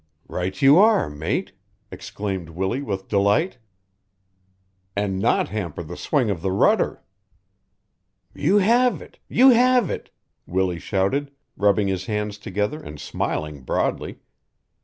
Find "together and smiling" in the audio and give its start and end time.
12.39-13.61